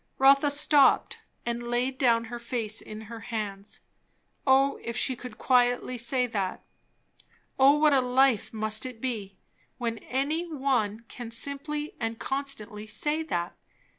Rotha 0.17 0.49
stopped 0.49 1.19
and 1.45 1.69
laid 1.69 1.99
down 1.99 2.23
her 2.23 2.39
face 2.39 2.81
in 2.81 3.01
her 3.01 3.19
hands. 3.19 3.81
O 4.47 4.77
if 4.81 4.97
she 4.97 5.15
could 5.15 5.37
quietly 5.37 5.95
say 5.95 6.25
that! 6.25 6.63
O 7.59 7.77
what 7.77 7.93
a 7.93 8.01
life 8.01 8.51
must 8.51 8.83
it 8.83 8.99
be, 8.99 9.37
when 9.77 9.99
any 9.99 10.51
one 10.51 11.01
can 11.07 11.29
simply 11.29 11.93
and 11.99 12.17
constantly 12.17 12.87
say 12.87 13.21
that! 13.21 13.55